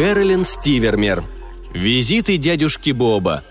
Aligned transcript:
Кэролин 0.00 0.44
Стивермер. 0.44 1.24
Визиты 1.74 2.38
дядюшки 2.38 2.90
Боба. 2.90 3.44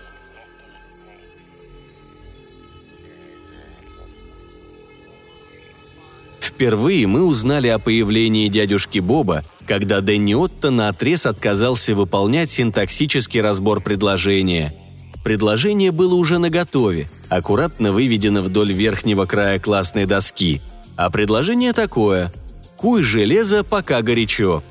Впервые 6.40 7.06
мы 7.06 7.22
узнали 7.22 7.68
о 7.68 7.78
появлении 7.78 8.48
дядюшки 8.48 8.98
Боба, 8.98 9.44
когда 9.64 10.00
Дэнни 10.00 10.34
Отто 10.34 10.70
наотрез 10.70 11.24
отказался 11.24 11.94
выполнять 11.94 12.50
синтаксический 12.50 13.40
разбор 13.40 13.80
предложения. 13.80 14.74
Предложение 15.22 15.92
было 15.92 16.14
уже 16.14 16.38
наготове, 16.38 17.08
аккуратно 17.28 17.92
выведено 17.92 18.42
вдоль 18.42 18.72
верхнего 18.72 19.24
края 19.24 19.60
классной 19.60 20.04
доски. 20.04 20.60
А 20.96 21.10
предложение 21.10 21.72
такое 21.72 22.32
«Куй 22.76 23.04
железо, 23.04 23.62
пока 23.62 24.02
горячо». 24.02 24.64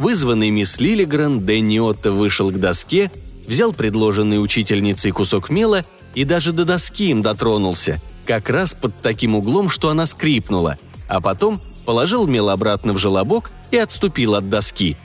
Вызванный 0.00 0.50
мисс 0.50 0.80
Лилигран, 0.80 1.46
Дэнни 1.46 1.78
Отто 1.78 2.10
вышел 2.10 2.50
к 2.50 2.58
доске, 2.58 3.12
взял 3.46 3.72
предложенный 3.72 4.42
учительницей 4.42 5.12
кусок 5.12 5.48
мела 5.48 5.84
и 6.16 6.24
даже 6.24 6.52
до 6.52 6.64
доски 6.64 7.10
им 7.10 7.22
дотронулся, 7.22 8.00
как 8.26 8.50
раз 8.50 8.74
под 8.74 8.96
таким 9.00 9.36
углом, 9.36 9.68
что 9.68 9.90
она 9.90 10.06
скрипнула– 10.06 10.76
а 11.10 11.20
потом 11.20 11.60
положил 11.84 12.28
мел 12.28 12.50
обратно 12.50 12.92
в 12.92 12.98
желобок 12.98 13.50
и 13.72 13.76
отступил 13.76 14.36
от 14.36 14.48
доски. 14.48 14.96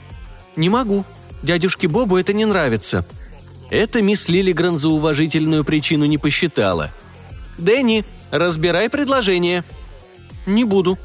«Не 0.54 0.68
могу. 0.68 1.04
Дядюшке 1.42 1.88
Бобу 1.88 2.16
это 2.16 2.32
не 2.32 2.44
нравится». 2.44 3.04
Это 3.68 4.00
мисс 4.00 4.28
Лилигран 4.28 4.76
за 4.76 4.88
уважительную 4.88 5.64
причину 5.64 6.04
не 6.04 6.16
посчитала. 6.16 6.92
«Дэнни, 7.58 8.04
разбирай 8.30 8.88
предложение». 8.88 9.64
«Не 10.46 10.62
буду». 10.62 10.96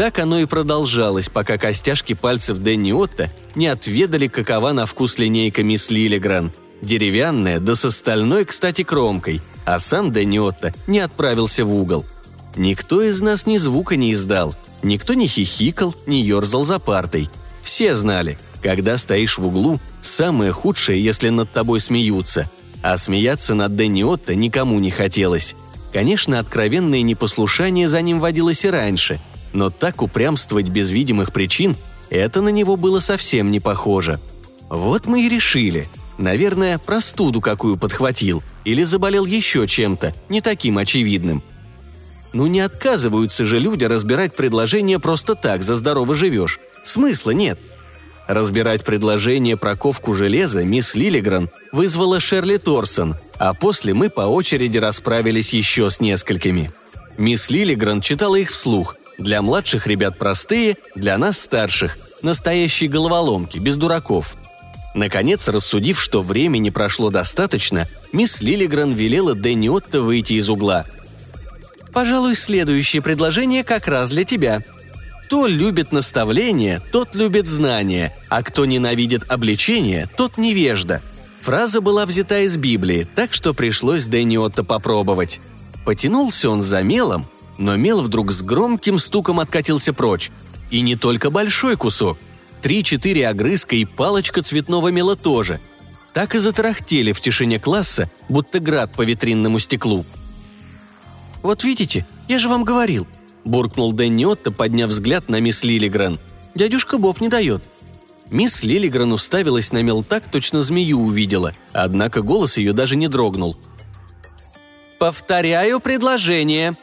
Так 0.00 0.18
оно 0.18 0.38
и 0.38 0.46
продолжалось, 0.46 1.28
пока 1.28 1.58
костяшки 1.58 2.14
пальцев 2.14 2.56
Дэнни 2.56 2.92
Отто 2.92 3.30
не 3.54 3.66
отведали, 3.66 4.28
какова 4.28 4.72
на 4.72 4.86
вкус 4.86 5.18
линейка 5.18 5.62
мисс 5.62 5.90
Лилигран. 5.90 6.54
Деревянная, 6.80 7.60
да 7.60 7.74
с 7.74 7.84
остальной, 7.84 8.46
кстати, 8.46 8.82
кромкой, 8.82 9.42
а 9.66 9.78
сам 9.78 10.10
Дэнни 10.10 10.38
Отто 10.38 10.72
не 10.86 11.00
отправился 11.00 11.66
в 11.66 11.74
угол– 11.74 12.06
Никто 12.56 13.02
из 13.02 13.22
нас 13.22 13.46
ни 13.46 13.58
звука 13.58 13.96
не 13.96 14.12
издал, 14.12 14.54
никто 14.82 15.14
не 15.14 15.26
хихикал, 15.26 15.94
не 16.06 16.22
ерзал 16.22 16.64
за 16.64 16.78
партой. 16.78 17.28
Все 17.62 17.94
знали, 17.94 18.38
когда 18.62 18.96
стоишь 18.96 19.38
в 19.38 19.46
углу, 19.46 19.80
самое 20.00 20.50
худшее, 20.52 21.02
если 21.02 21.28
над 21.28 21.52
тобой 21.52 21.78
смеются. 21.80 22.50
А 22.82 22.96
смеяться 22.98 23.54
над 23.54 23.76
Дэнни 23.76 24.02
Отто 24.02 24.34
никому 24.34 24.80
не 24.80 24.90
хотелось. 24.90 25.54
Конечно, 25.92 26.38
откровенное 26.38 27.02
непослушание 27.02 27.88
за 27.88 28.00
ним 28.00 28.20
водилось 28.20 28.64
и 28.64 28.70
раньше, 28.70 29.20
но 29.52 29.70
так 29.70 30.02
упрямствовать 30.02 30.68
без 30.68 30.90
видимых 30.90 31.32
причин– 31.32 31.76
это 32.10 32.42
на 32.42 32.48
него 32.48 32.76
было 32.76 32.98
совсем 32.98 33.50
не 33.50 33.60
похоже. 33.60 34.20
Вот 34.68 35.06
мы 35.06 35.22
и 35.24 35.28
решили. 35.28 35.88
Наверное, 36.18 36.78
простуду 36.78 37.40
какую 37.40 37.78
подхватил 37.78 38.42
или 38.64 38.82
заболел 38.82 39.24
еще 39.24 39.66
чем-то, 39.66 40.14
не 40.28 40.40
таким 40.40 40.76
очевидным. 40.76 41.42
Ну 42.32 42.46
не 42.46 42.60
отказываются 42.60 43.46
же 43.46 43.58
люди 43.58 43.84
разбирать 43.84 44.36
предложение 44.36 44.98
просто 44.98 45.34
так, 45.34 45.62
за 45.62 45.76
здорово 45.76 46.14
живешь. 46.14 46.60
Смысла 46.84 47.30
нет. 47.30 47.58
Разбирать 48.28 48.84
предложение 48.84 49.56
про 49.56 49.74
ковку 49.74 50.14
железа 50.14 50.64
мисс 50.64 50.94
Лилигран 50.94 51.50
вызвала 51.72 52.20
Шерли 52.20 52.58
Торсон, 52.58 53.16
а 53.38 53.54
после 53.54 53.94
мы 53.94 54.10
по 54.10 54.22
очереди 54.22 54.78
расправились 54.78 55.52
еще 55.52 55.90
с 55.90 56.00
несколькими. 56.00 56.70
Мисс 57.18 57.50
Лилигран 57.50 58.00
читала 58.00 58.36
их 58.36 58.50
вслух. 58.50 58.96
Для 59.20 59.40
младших 59.40 59.86
ребят 59.86 60.18
простые, 60.18 60.76
для 60.96 61.16
нас 61.16 61.38
старших. 61.38 61.96
Настоящие 62.22 62.90
головоломки, 62.90 63.58
без 63.58 63.76
дураков. 63.76 64.34
Наконец, 64.94 65.46
рассудив, 65.46 66.00
что 66.00 66.22
времени 66.22 66.70
прошло 66.70 67.10
достаточно, 67.10 67.86
мисс 68.12 68.42
Лилигран 68.42 68.92
велела 68.94 69.34
Дэнни 69.34 69.68
Отто 69.68 70.00
выйти 70.00 70.32
из 70.32 70.50
угла– 70.50 70.84
Пожалуй, 71.92 72.34
следующее 72.34 73.02
предложение 73.02 73.64
как 73.64 73.88
раз 73.88 74.10
для 74.10 74.24
тебя. 74.24 74.62
Кто 75.24 75.46
любит 75.46 75.92
наставление, 75.92 76.80
тот 76.92 77.14
любит 77.14 77.46
знание, 77.46 78.16
а 78.28 78.42
кто 78.42 78.64
ненавидит 78.64 79.30
обличение, 79.30 80.08
тот 80.16 80.38
невежда. 80.38 81.02
Фраза 81.40 81.80
была 81.80 82.06
взята 82.06 82.40
из 82.40 82.56
Библии, 82.56 83.08
так 83.14 83.32
что 83.32 83.54
пришлось 83.54 84.06
Дэнни 84.06 84.36
Отто 84.36 84.62
попробовать. 84.62 85.40
Потянулся 85.84 86.50
он 86.50 86.62
за 86.62 86.82
мелом, 86.82 87.26
но 87.60 87.76
мел 87.76 88.02
вдруг 88.02 88.32
с 88.32 88.42
громким 88.42 88.98
стуком 88.98 89.38
откатился 89.38 89.94
прочь. 89.94 90.32
И 90.72 90.80
не 90.80 90.96
только 90.96 91.30
большой 91.30 91.76
кусок. 91.76 92.18
Три-четыре 92.60 93.28
огрызка 93.28 93.76
и 93.76 93.84
палочка 93.84 94.42
цветного 94.42 94.88
мела 94.88 95.14
тоже. 95.14 95.60
Так 96.12 96.34
и 96.34 96.38
затарахтели 96.38 97.12
в 97.12 97.20
тишине 97.20 97.60
класса, 97.60 98.10
будто 98.28 98.58
град 98.58 98.92
по 98.96 99.02
витринному 99.02 99.60
стеклу– 99.60 100.04
«Вот 101.42 101.64
видите, 101.64 102.06
я 102.28 102.38
же 102.38 102.48
вам 102.48 102.64
говорил»,– 102.64 103.06
буркнул 103.44 103.92
Дэнни 103.92 104.24
Отто, 104.24 104.50
подняв 104.50 104.90
взгляд 104.90 105.28
на 105.28 105.40
мисс 105.40 105.64
Лилигран. 105.64 106.18
«Дядюшка 106.54 106.98
Боб 106.98 107.20
не 107.20 107.28
дает». 107.28 107.64
Мисс 108.30 108.62
Лилигран 108.62 109.12
уставилась 109.12 109.72
на 109.72 109.82
мел 109.82 110.04
так, 110.04 110.30
точно 110.30 110.62
змею 110.62 111.00
увидела, 111.00 111.54
однако 111.72 112.22
голос 112.22 112.58
ее 112.58 112.72
даже 112.72 112.96
не 112.96 113.08
дрогнул. 113.08 113.56
«Повторяю 114.98 115.80
предложение. 115.80 116.76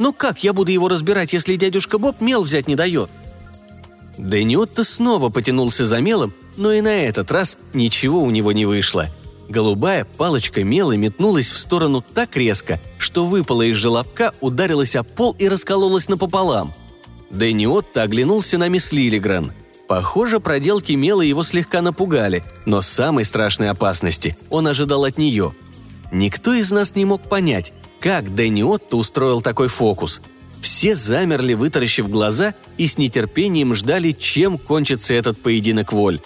Ну 0.00 0.12
как 0.12 0.42
я 0.42 0.52
буду 0.52 0.72
его 0.72 0.88
разбирать, 0.88 1.32
если 1.32 1.54
дядюшка 1.54 1.98
Боб 1.98 2.20
мел 2.20 2.42
взять 2.42 2.66
не 2.66 2.74
дает?» 2.74 3.08
Дэнни 4.18 4.56
Отто 4.56 4.82
снова 4.82 5.28
потянулся 5.28 5.86
за 5.86 6.00
мелом, 6.00 6.34
но 6.56 6.72
и 6.72 6.80
на 6.80 7.04
этот 7.04 7.30
раз 7.30 7.56
ничего 7.72 8.24
у 8.24 8.30
него 8.30 8.50
не 8.50 8.66
вышло– 8.66 9.06
Голубая 9.50 10.04
палочка 10.04 10.62
мела 10.62 10.92
метнулась 10.92 11.50
в 11.50 11.58
сторону 11.58 12.04
так 12.14 12.36
резко, 12.36 12.78
что 12.98 13.26
выпала 13.26 13.62
из 13.62 13.74
желобка, 13.74 14.32
ударилась 14.40 14.94
о 14.94 15.02
пол 15.02 15.34
и 15.40 15.48
раскололась 15.48 16.08
напополам. 16.08 16.72
Дэнни 17.30 17.66
Отто 17.66 18.02
оглянулся 18.02 18.58
на 18.58 18.68
мисс 18.68 18.92
Лилигран. 18.92 19.52
Похоже, 19.88 20.38
проделки 20.38 20.92
мела 20.92 21.22
его 21.22 21.42
слегка 21.42 21.82
напугали, 21.82 22.44
но 22.64 22.80
самой 22.80 23.24
страшной 23.24 23.70
опасности 23.70 24.38
он 24.50 24.68
ожидал 24.68 25.04
от 25.04 25.18
нее. 25.18 25.52
Никто 26.12 26.54
из 26.54 26.70
нас 26.70 26.94
не 26.94 27.04
мог 27.04 27.20
понять, 27.22 27.72
как 28.00 28.34
Дэнни 28.34 28.62
Отто 28.62 28.96
устроил 28.96 29.42
такой 29.42 29.68
фокус. 29.68 30.20
Все 30.60 30.94
замерли, 30.94 31.54
вытаращив 31.54 32.08
глаза, 32.08 32.54
и 32.76 32.86
с 32.86 32.98
нетерпением 32.98 33.74
ждали, 33.74 34.10
чем 34.12 34.58
кончится 34.58 35.14
этот 35.14 35.40
поединок 35.40 35.92
воль. 35.92 36.20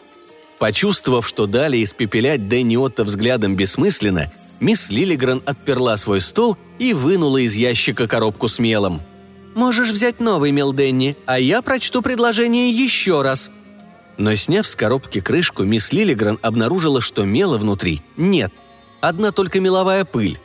Почувствовав, 0.59 1.27
что 1.27 1.47
далее 1.47 1.83
испепелять 1.83 2.49
Дэнни 2.49 2.77
Отто 2.77 3.05
взглядом 3.05 3.57
бессмысленно, 3.57 4.33
мисс 4.61 4.91
Лилигран 4.91 5.43
отперла 5.45 5.97
свой 5.97 6.21
стол 6.21 6.57
и 6.79 6.93
вынула 6.93 7.39
из 7.39 7.55
ящика 7.55 8.09
коробку 8.09 8.49
с 8.49 8.59
мелом. 8.59 9.03
«Можешь 9.55 9.91
взять 9.91 10.21
новый 10.21 10.51
мел, 10.51 10.73
Дэнни, 10.73 11.17
а 11.27 11.39
я 11.39 11.63
прочту 11.63 12.03
предложение 12.03 12.71
еще 12.71 13.23
раз». 13.23 13.51
Но 14.17 14.35
сняв 14.37 14.67
с 14.67 14.77
коробки 14.77 15.21
крышку, 15.21 15.65
мисс 15.65 15.93
Лилигран 15.93 16.39
обнаружила, 16.41 17.01
что 17.01 17.25
мела 17.25 17.59
внутри 17.59 18.03
нет. 18.17 18.53
Одна 19.01 19.33
только 19.33 19.61
меловая 19.61 20.05
пыль. 20.05 20.39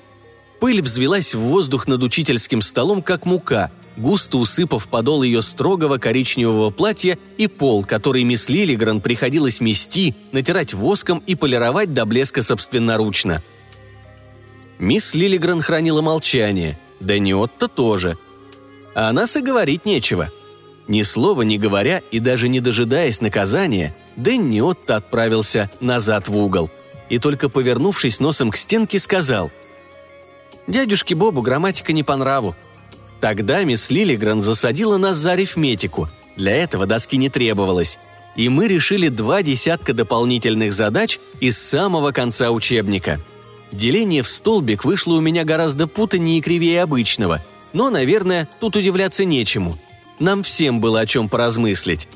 Пыль 0.60 0.82
взвелась 0.82 1.34
в 1.34 1.40
воздух 1.40 1.88
над 1.88 2.04
учительским 2.04 2.62
столом, 2.62 3.02
как 3.02 3.26
мука, 3.26 3.72
густо 3.96 4.38
усыпав 4.38 4.88
подол 4.88 5.24
ее 5.24 5.42
строгого 5.42 5.98
коричневого 5.98 6.70
платья 6.70 7.18
и 7.38 7.48
пол, 7.48 7.84
который 7.84 8.24
мисс 8.24 8.50
Лилигран 8.50 9.00
приходилось 9.00 9.62
мести, 9.62 10.16
натирать 10.32 10.74
воском 10.74 11.24
и 11.26 11.36
полировать 11.36 11.94
до 11.94 12.06
блеска 12.06 12.42
собственноручно. 12.42 13.42
Мисс 14.80 15.14
Лилигран 15.14 15.62
хранила 15.62 16.02
молчание, 16.02 16.78
да 17.00 17.20
Ниотта 17.20 17.68
тоже. 17.68 18.18
А 18.96 19.10
о 19.10 19.14
нас 19.14 19.38
и 19.38 19.42
нечего. 19.86 20.30
Ни 20.88 21.04
слова 21.04 21.44
не 21.44 21.58
говоря 21.58 22.02
и 22.12 22.20
даже 22.20 22.50
не 22.50 22.60
дожидаясь 22.60 23.22
наказания, 23.22 23.96
Дэнни 24.16 24.60
Отто 24.60 24.96
отправился 24.96 25.70
назад 25.80 26.28
в 26.28 26.36
угол. 26.36 26.70
И 27.10 27.20
только 27.20 27.48
повернувшись 27.48 28.20
носом 28.20 28.52
к 28.52 28.58
стенке, 28.58 29.00
сказал 29.00 29.52
«Дядюшке 30.70 31.16
Бобу 31.16 31.42
грамматика 31.42 31.94
не 31.94 32.04
по 32.04 32.16
нраву. 32.16 32.56
Тогда 33.20 33.64
мисс 33.64 33.90
Лилигран 33.90 34.44
засадила 34.44 34.98
нас 34.98 35.18
за 35.18 35.32
арифметику. 35.32 36.08
Для 36.36 36.56
этого 36.56 36.86
доски 36.86 37.18
не 37.18 37.28
требовалось. 37.30 37.98
И 38.36 38.50
мы 38.50 38.68
решили 38.68 39.08
два 39.08 39.42
десятка 39.42 39.94
дополнительных 39.94 40.72
задач 40.72 41.20
из 41.40 41.58
самого 41.58 42.12
конца 42.12 42.52
учебника. 42.52 43.20
Деление 43.72 44.22
в 44.22 44.30
столбик 44.30 44.86
вышло 44.86 45.16
у 45.16 45.22
меня 45.22 45.44
гораздо 45.44 45.88
путаннее 45.88 46.38
и 46.38 46.42
кривее 46.42 46.84
обычного. 46.84 47.44
Но, 47.74 47.90
наверное, 47.90 48.48
тут 48.60 48.76
удивляться 48.76 49.26
нечему. 49.26 49.76
Нам 50.20 50.44
всем 50.44 50.82
было 50.82 51.00
о 51.00 51.08
чем 51.08 51.30
поразмыслить. 51.30 52.08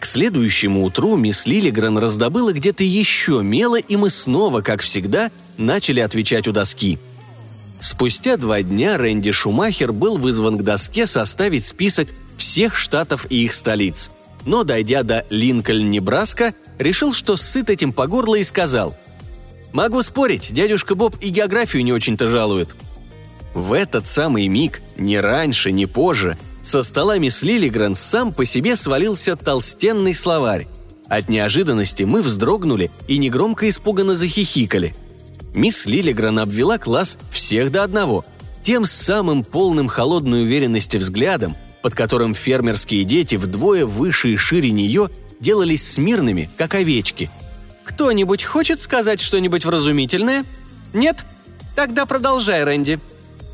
К 0.00 0.04
следующему 0.04 0.84
утру 0.84 1.16
мисс 1.16 1.46
Лилигран 1.46 1.96
раздобыла 1.96 2.52
где-то 2.52 2.84
еще 2.84 3.40
мело, 3.42 3.76
и 3.78 3.96
мы 3.96 4.10
снова, 4.10 4.60
как 4.60 4.82
всегда, 4.82 5.30
начали 5.56 6.00
отвечать 6.00 6.46
у 6.46 6.52
доски– 6.52 6.98
Спустя 7.80 8.36
два 8.36 8.62
дня 8.62 8.98
Рэнди 8.98 9.32
Шумахер 9.32 9.92
был 9.92 10.18
вызван 10.18 10.58
к 10.58 10.62
доске 10.62 11.06
составить 11.06 11.66
список 11.66 12.08
всех 12.36 12.76
штатов 12.76 13.26
и 13.30 13.44
их 13.44 13.54
столиц. 13.54 14.10
Но, 14.44 14.64
дойдя 14.64 15.02
до 15.02 15.26
Линкольн, 15.30 15.90
Небраска, 15.90 16.54
решил, 16.78 17.12
что 17.12 17.36
сыт 17.36 17.70
этим 17.70 17.92
по 17.92 18.06
горло 18.06 18.36
и 18.36 18.44
сказал. 18.44 18.96
«Могу 19.72 20.02
спорить, 20.02 20.52
дядюшка 20.52 20.94
Боб 20.94 21.16
и 21.20 21.28
географию 21.30 21.84
не 21.84 21.92
очень-то 21.92 22.30
жалует». 22.30 22.76
В 23.54 23.72
этот 23.72 24.06
самый 24.06 24.48
миг, 24.48 24.82
ни 24.96 25.16
раньше, 25.16 25.72
ни 25.72 25.86
позже, 25.86 26.38
со 26.62 26.82
стола 26.82 27.18
мисс 27.18 27.42
Лилигрен 27.42 27.94
сам 27.94 28.32
по 28.32 28.44
себе 28.44 28.76
свалился 28.76 29.36
толстенный 29.36 30.14
словарь. 30.14 30.66
От 31.08 31.28
неожиданности 31.28 32.02
мы 32.02 32.22
вздрогнули 32.22 32.90
и 33.08 33.18
негромко 33.18 33.68
испуганно 33.68 34.14
захихикали. 34.14 34.94
Мисс 35.56 35.86
Лилигрен 35.86 36.38
обвела 36.38 36.76
класс 36.76 37.16
всех 37.30 37.72
до 37.72 37.82
одного, 37.82 38.24
тем 38.62 38.84
самым 38.84 39.42
полным 39.42 39.88
холодной 39.88 40.42
уверенности 40.42 40.98
взглядом, 40.98 41.56
под 41.82 41.94
которым 41.94 42.34
фермерские 42.34 43.04
дети 43.04 43.36
вдвое 43.36 43.86
выше 43.86 44.34
и 44.34 44.36
шире 44.36 44.70
нее 44.70 45.08
делались 45.40 45.90
смирными, 45.90 46.50
как 46.58 46.74
овечки. 46.74 47.30
«Кто-нибудь 47.84 48.44
хочет 48.44 48.82
сказать 48.82 49.20
что-нибудь 49.20 49.64
вразумительное? 49.64 50.44
Нет? 50.92 51.24
Тогда 51.74 52.04
продолжай, 52.04 52.62
Рэнди», 52.62 53.00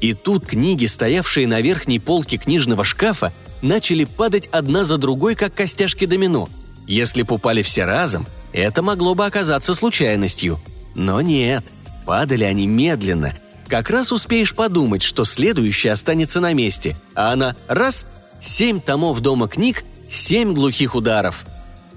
и 0.01 0.15
тут 0.15 0.45
книги, 0.45 0.87
стоявшие 0.87 1.47
на 1.47 1.61
верхней 1.61 2.01
полке 2.01 2.37
книжного 2.37 2.83
шкафа, 2.83 3.33
начали 3.63 4.03
падать 4.03 4.49
одна 4.49 4.83
за 4.83 4.99
другой, 4.99 5.37
как 5.37 5.55
костяшки 5.55 6.07
домино. 6.07 6.49
Если 6.89 7.23
б 7.23 7.33
упали 7.33 7.63
все 7.63 7.85
разом, 7.85 8.27
это 8.53 8.83
могло 8.83 9.15
бы 9.15 9.25
оказаться 9.25 9.75
случайностью. 9.75 10.61
Но 10.97 11.21
нет, 11.21 11.65
падали 12.05 12.45
они 12.45 12.67
медленно. 12.67 13.35
Как 13.69 13.91
раз 13.91 14.13
успеешь 14.13 14.55
подумать, 14.55 15.03
что 15.03 15.25
следующая 15.25 15.93
останется 15.93 16.41
на 16.41 16.53
месте, 16.53 16.97
а 17.15 17.33
она 17.33 17.57
раз– 17.69 18.07
семь 18.41 18.81
томов 18.81 19.21
дома 19.21 19.49
книг, 19.49 19.85
семь 20.09 20.53
глухих 20.53 20.95
ударов. 20.95 21.47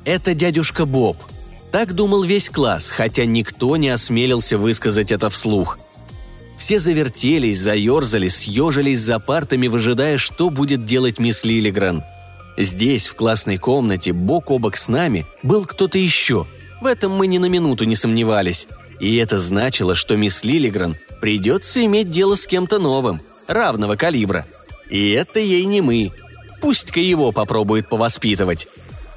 Это 0.06 0.34
дядюшка 0.34 0.86
Боб. 0.86 1.18
Так 1.72 1.94
думал 1.94 2.24
весь 2.24 2.50
класс, 2.50 2.90
хотя 2.90 3.26
никто 3.26 3.76
не 3.76 3.90
осмелился 3.90 4.58
высказать 4.58 5.12
это 5.12 5.30
вслух– 5.30 5.80
все 6.58 6.80
завертелись, 6.80 7.60
заерзали, 7.60 8.28
съежились 8.28 9.00
за 9.00 9.20
партами, 9.20 9.68
выжидая, 9.68 10.18
что 10.18 10.50
будет 10.50 10.86
делать 10.86 11.20
мисс 11.20 11.44
Лилигран. 11.44 12.04
Здесь, 12.58 13.08
в 13.08 13.16
классной 13.16 13.58
комнате, 13.58 14.14
бок 14.14 14.50
о 14.52 14.60
бок 14.60 14.78
с 14.78 14.88
нами, 14.88 15.26
был 15.44 15.66
кто-то 15.66 15.98
еще. 15.98 16.48
В 16.82 16.86
этом 16.86 17.12
мы 17.12 17.28
ни 17.28 17.38
на 17.38 17.48
минуту 17.48 17.84
не 17.84 17.96
сомневались. 17.96 18.68
И 19.00 19.16
это 19.18 19.40
значило, 19.40 19.96
что 19.96 20.16
мисс 20.16 20.44
Лилигран 20.44 20.98
придется 21.22 21.84
иметь 21.86 22.12
дело 22.12 22.36
с 22.36 22.48
кем-то 22.48 22.80
новым, 22.80 23.22
равного 23.48 23.96
калибра. 23.96 24.46
И 24.90 25.12
это 25.12 25.40
ей 25.40 25.66
не 25.66 25.82
мы. 25.82 26.12
Пусть-ка 26.62 27.00
его 27.00 27.32
попробует 27.32 27.90
повоспитывать. 27.90 28.68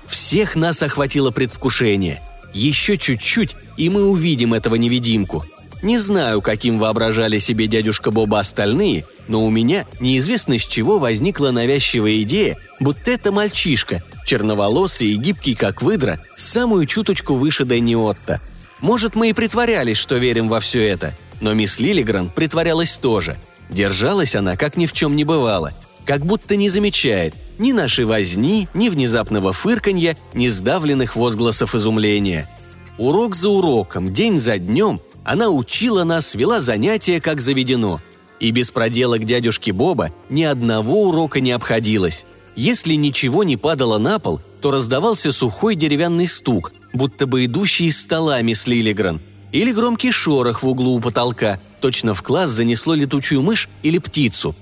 Всех 0.06 0.56
нас 0.56 0.82
охватило 0.82 1.30
предвкушение. 1.30 2.22
Еще 2.54 2.96
чуть-чуть, 2.96 3.56
и 3.76 3.90
мы 3.90 4.06
увидим 4.06 4.54
этого 4.54 4.74
невидимку– 4.74 5.44
не 5.82 5.96
знаю, 5.98 6.42
каким 6.42 6.78
воображали 6.78 7.38
себе 7.38 7.68
дядюшка 7.68 8.10
Боба 8.10 8.40
остальные, 8.40 9.04
но 9.28 9.44
у 9.44 9.50
меня 9.50 9.86
неизвестно 10.00 10.58
с 10.58 10.66
чего 10.66 10.98
возникла 10.98 11.50
навязчивая 11.52 12.22
идея, 12.22 12.58
будто 12.80 13.12
это 13.12 13.30
мальчишка, 13.30 14.02
черноволосый 14.24 15.08
и 15.08 15.16
гибкий, 15.16 15.54
как 15.54 15.80
выдра, 15.80 16.20
самую 16.36 16.86
чуточку 16.86 17.34
выше 17.34 17.64
Дэнни 17.64 17.94
Отто. 17.94 18.40
Может, 18.80 19.16
мы 19.16 19.30
и 19.30 19.32
притворялись, 19.32 19.96
что 19.96 20.16
верим 20.16 20.48
во 20.48 20.60
все 20.60 20.86
это, 20.86 21.16
но 21.40 21.54
мисс 21.54 21.80
Лилигран 21.80 22.30
притворялась 22.30 22.96
тоже. 22.96 23.36
Держалась 23.68 24.34
она, 24.34 24.56
как 24.56 24.76
ни 24.76 24.86
в 24.86 24.92
чем 24.92 25.16
не 25.16 25.24
бывало, 25.24 25.74
как 26.04 26.24
будто 26.24 26.56
не 26.56 26.68
замечает 26.68 27.34
ни 27.58 27.72
нашей 27.72 28.04
возни, 28.04 28.68
ни 28.72 28.88
внезапного 28.88 29.52
фырканья, 29.52 30.16
ни 30.32 30.46
сдавленных 30.46 31.16
возгласов 31.16 31.74
изумления. 31.74 32.48
Урок 32.96 33.34
за 33.34 33.48
уроком, 33.48 34.12
день 34.12 34.38
за 34.38 34.58
днем 34.58 35.00
она 35.24 35.50
учила 35.50 36.04
нас, 36.04 36.34
вела 36.34 36.60
занятия, 36.60 37.20
как 37.20 37.40
заведено. 37.40 38.00
И 38.40 38.50
без 38.50 38.70
проделок 38.70 39.24
дядюшки 39.24 39.72
Боба 39.72 40.10
ни 40.30 40.44
одного 40.44 41.08
урока 41.08 41.40
не 41.40 41.52
обходилось. 41.52 42.24
Если 42.56 42.94
ничего 42.94 43.44
не 43.44 43.56
падало 43.56 43.98
на 43.98 44.18
пол, 44.18 44.40
то 44.60 44.70
раздавался 44.70 45.32
сухой 45.32 45.74
деревянный 45.74 46.26
стук, 46.26 46.72
будто 46.92 47.26
бы 47.26 47.44
идущий 47.44 47.86
из 47.86 48.00
стола 48.00 48.40
мисс 48.42 48.66
Лилигран. 48.66 49.20
Или 49.52 49.72
громкий 49.72 50.12
шорох 50.12 50.62
в 50.62 50.68
углу 50.68 50.96
у 50.96 51.00
потолка, 51.00 51.60
точно 51.80 52.14
в 52.14 52.22
класс 52.22 52.50
занесло 52.50 52.94
летучую 52.94 53.42
мышь 53.42 53.68
или 53.82 53.98
птицу. 53.98 54.54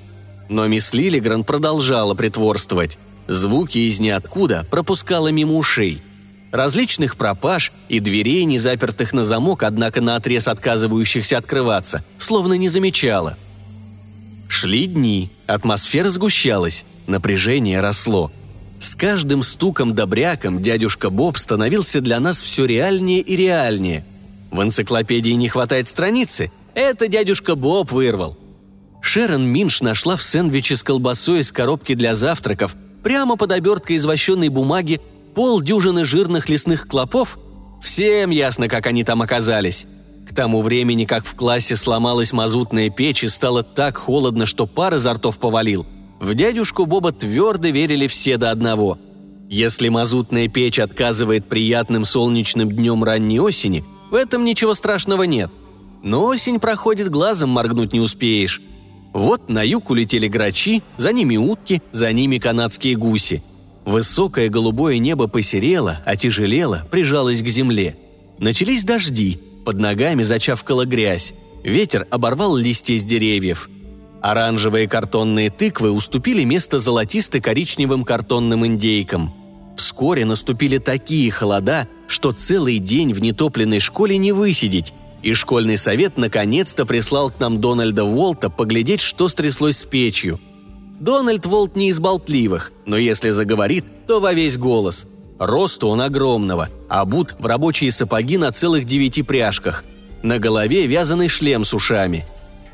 Но 0.49 0.67
мисс 0.67 0.93
Лилигран 0.94 1.44
продолжала 1.44 2.14
притворствовать. 2.14 2.99
Звуки 3.26 3.78
из 3.78 3.99
ниоткуда 3.99 4.67
пропускала 4.70 5.28
мимо 5.28 5.55
ушей– 5.55 6.02
различных 6.56 7.17
пропаж 7.17 7.73
и 7.88 8.00
дверей, 8.00 8.44
не 8.44 8.58
запертых 8.58 9.12
на 9.12 9.25
замок, 9.25 9.62
однако 9.62 10.00
на 10.00 10.17
отрез 10.17 10.49
отказывающихся 10.49 11.38
открываться, 11.38 12.05
словно 12.19 12.55
не 12.55 12.69
замечала. 12.69 13.37
Шли 14.49 14.87
дни, 14.87 15.31
атмосфера 15.46 16.11
сгущалась, 16.11 16.84
напряжение 17.06 17.81
росло. 17.81 18.32
С 18.87 18.94
каждым 18.94 19.43
стуком 19.43 19.97
добряком 19.97 20.62
дядюшка 20.62 21.11
Боб 21.11 21.38
становился 21.38 22.00
для 22.00 22.21
нас 22.21 22.41
все 22.41 22.67
реальнее 22.67 23.19
и 23.19 23.35
реальнее. 23.35 24.06
В 24.53 24.62
энциклопедии 24.62 25.33
не 25.33 25.49
хватает 25.49 25.88
страницы. 25.88 26.53
Это 26.73 27.09
дядюшка 27.09 27.56
Боб 27.56 27.91
вырвал. 27.91 28.38
Шерон 29.00 29.44
Минш 29.44 29.81
нашла 29.81 30.15
в 30.15 30.23
сэндвиче 30.23 30.77
с 30.77 30.85
колбасой 30.85 31.41
из 31.41 31.50
коробки 31.50 31.97
для 31.97 32.15
завтраков 32.15 32.77
прямо 33.03 33.37
под 33.37 33.50
оберткой 33.50 33.97
из 33.97 34.06
вощенной 34.06 34.50
бумаги 34.50 35.00
полдюжины 35.35 36.05
жирных 36.05 36.49
лесных 36.49 36.87
клопов? 36.87 37.41
Всем 37.82 38.31
ясно, 38.31 38.69
как 38.69 38.87
они 38.87 39.03
там 39.03 39.21
оказались. 39.21 39.85
К 40.31 40.32
тому 40.32 40.62
времени, 40.62 41.06
как 41.06 41.27
в 41.27 41.35
классе 41.35 41.75
сломалась 41.75 42.32
мазутная 42.32 42.89
печь 42.91 43.25
и 43.25 43.29
стало 43.29 43.65
так 43.65 43.97
холодно, 43.97 44.47
что 44.47 44.65
пар 44.69 44.94
изо 44.94 45.12
ртов 45.12 45.39
повалил, 45.39 45.85
в 46.21 46.35
дядюшку 46.35 46.87
Боба 46.87 47.13
твердо 47.13 47.69
верили 47.69 48.07
все 48.07 48.37
до 48.37 48.51
одного. 48.51 48.99
Если 49.49 49.89
мазутная 49.89 50.49
печь 50.49 50.79
отказывает 50.79 51.49
приятным 51.49 52.05
солнечным 52.05 52.70
днем 52.70 53.05
ранней 53.05 53.41
осени, 53.41 53.85
в 54.11 54.15
этом 54.15 54.44
ничего 54.44 54.75
страшного 54.75 55.23
нет. 55.25 55.51
Но 56.03 56.25
осень 56.25 56.61
проходит 56.61 57.11
глазом, 57.11 57.51
моргнуть 57.51 57.93
не 57.93 58.01
успеешь. 58.01 58.61
Вот 59.13 59.49
на 59.49 59.63
юг 59.63 59.91
улетели 59.91 60.29
грачи, 60.29 60.82
за 60.96 61.13
ними 61.13 61.37
утки, 61.37 61.82
за 61.93 62.13
ними 62.13 62.39
канадские 62.39 62.96
гуси– 62.96 63.43
Высокое 63.87 64.49
голубое 64.49 64.99
небо 64.99 65.29
посерело, 65.29 66.03
отяжелело, 66.05 66.82
прижалось 66.91 67.41
к 67.41 67.46
земле. 67.46 67.96
Начались 68.41 68.82
дожди, 68.82 69.41
под 69.65 69.79
ногами 69.79 70.25
зачавкала 70.25 70.85
грязь. 70.85 71.35
Ветер 71.63 72.05
оборвал 72.11 72.56
листья 72.56 72.99
с 72.99 73.05
деревьев. 73.05 73.70
Оранжевые 74.23 74.89
картонные 74.89 75.51
тыквы 75.51 75.91
уступили 75.91 76.44
место 76.44 76.79
золотисто-коричневым 76.79 78.05
картонным 78.05 78.67
индейкам. 78.67 79.32
Вскоре 79.77 80.25
наступили 80.25 80.79
такие 80.79 81.31
холода, 81.31 81.89
что 82.08 82.32
целый 82.32 82.79
день 82.79 83.13
в 83.13 83.20
нетопленной 83.20 83.81
школе 83.81 84.17
не 84.17 84.32
высидеть, 84.32 84.94
и 85.23 85.35
школьный 85.35 85.77
совет 85.77 86.17
наконец-то 86.17 86.87
прислал 86.87 87.31
к 87.31 87.39
нам 87.41 87.61
Дональда 87.61 88.05
Уолта 88.05 88.51
поглядеть, 88.51 89.01
что 89.01 89.29
стряслось 89.29 89.79
с 89.79 89.85
печью– 89.85 90.41
Дональд 91.01 91.44
Волт 91.44 91.77
не 91.77 91.91
из 91.91 92.01
болтливых, 92.01 92.73
но 92.87 92.96
если 92.96 93.31
заговорит, 93.31 93.85
то 94.06 94.19
во 94.19 94.32
весь 94.32 94.56
голос. 94.56 95.06
Росту 95.39 95.89
он 95.89 96.01
огромного, 96.01 96.70
а 96.89 97.05
бут 97.05 97.35
в 97.39 97.46
рабочие 97.46 97.93
сапоги 97.93 98.39
на 98.39 98.51
целых 98.51 98.85
девяти 98.87 99.23
пряжках. 99.23 99.85
На 100.23 100.39
голове 100.39 100.87
вязаный 100.87 101.29
шлем 101.29 101.65
с 101.65 101.75
ушами. 101.75 102.25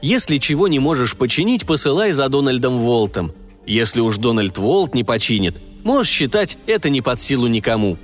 Если 0.03 0.39
чего 0.39 0.69
не 0.69 0.79
можешь 0.79 1.17
починить, 1.17 1.65
посылай 1.65 2.13
за 2.13 2.29
Дональдом 2.29 2.79
Волтом. 2.79 3.33
Если 3.65 4.01
уж 4.01 4.19
Дональд 4.19 4.59
Волт 4.59 4.95
не 4.95 5.05
починит, 5.05 5.57
можешь 5.85 6.13
считать 6.13 6.59
это 6.67 6.91
не 6.91 7.01
под 7.01 7.21
силу 7.21 7.47
никому. 7.47 7.97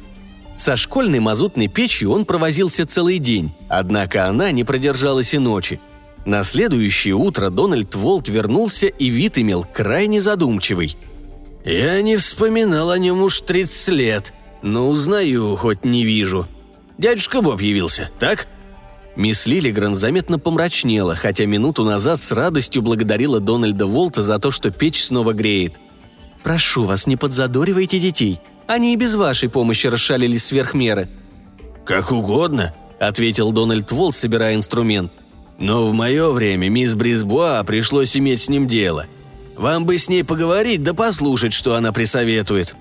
Со 0.57 0.77
школьной 0.77 1.21
мазутной 1.21 1.69
печью 1.69 2.13
он 2.13 2.25
провозился 2.25 2.87
целый 2.87 3.19
день, 3.19 3.53
однако 3.69 4.27
она 4.27 4.51
не 4.53 4.65
продержалась 4.65 5.35
и 5.35 5.39
ночи– 5.39 5.81
на 6.29 6.43
следующее 6.43 7.15
утро 7.15 7.49
Дональд 7.49 7.95
Волт 7.95 8.29
вернулся 8.29 8.87
и 8.87 9.09
вид 9.09 9.39
имел 9.39 9.65
крайне 9.65 10.21
задумчивый. 10.21 10.95
«Я 11.65 12.03
не 12.03 12.19
вспоминал 12.19 12.91
о 12.91 12.99
нем 12.99 13.23
уж 13.23 13.41
30 13.41 13.89
лет, 13.89 14.35
но 14.61 14.91
узнаю, 14.91 15.57
хоть 15.57 15.87
не 15.87 16.05
вижу. 16.05 16.47
Дядюшка 16.99 17.41
Боб 17.41 17.63
явился, 17.63 18.11
так?» 18.19 18.47
Мисс 19.19 19.45
Лилигран 19.47 19.97
заметно 19.97 20.39
помрачнела, 20.39 21.15
хотя 21.15 21.45
минуту 21.45 21.85
назад 21.85 22.21
с 22.21 22.33
радостью 22.33 22.81
благодарила 22.81 23.39
Дональда 23.39 23.87
Волта 23.87 24.23
за 24.23 24.39
то, 24.39 24.51
что 24.51 24.71
печь 24.71 25.05
снова 25.05 25.35
греет. 25.35 25.75
«Прошу 26.43 26.85
вас, 26.85 27.07
не 27.07 27.17
подзадоривайте 27.17 27.99
детей. 27.99 28.41
Они 28.67 28.95
и 28.95 28.97
без 28.97 29.15
вашей 29.15 29.51
помощи 29.51 29.89
расшалились 29.89 30.45
сверх 30.45 30.73
меры». 30.73 31.11
«Как 31.85 32.13
угодно»,— 32.13 32.75
ответил 32.99 33.53
Дональд 33.53 33.93
Волт, 33.93 34.17
собирая 34.17 34.55
инструмент– 34.55 35.13
но 35.59 35.89
в 35.89 35.93
мое 35.93 36.31
время 36.31 36.69
мисс 36.69 36.95
Брисбуа 36.95 37.63
пришлось 37.65 38.17
иметь 38.17 38.41
с 38.41 38.49
ним 38.49 38.69
дело. 38.69 39.07
Вам 39.57 39.85
бы 39.85 39.99
с 39.99 40.09
ней 40.09 40.25
поговорить 40.25 40.85
да 40.85 40.95
послушать, 40.95 41.53
что 41.53 41.75
она 41.75 41.93
присоветует». 41.93 42.75